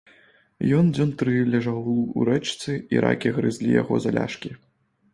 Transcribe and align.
Ён 0.77 0.89
дзён 0.95 1.11
тры 1.19 1.35
ляжаў 1.57 1.93
у 2.17 2.27
рэчцы, 2.33 2.71
і 2.97 3.07
ракі 3.09 3.37
грызлі 3.39 3.81
яго 3.81 3.95
за 4.05 4.09
ляшкі. 4.21 4.51